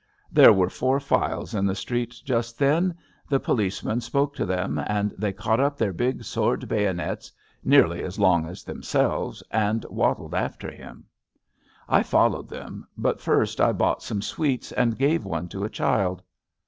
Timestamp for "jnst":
2.25-2.57